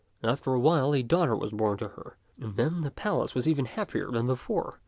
[0.23, 3.47] After a while a daugh ter was born to her, and then the palace was
[3.47, 4.79] even happier than before.